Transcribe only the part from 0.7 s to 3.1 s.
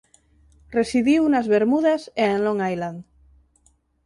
Residiu nas Bermudas e en Long Island.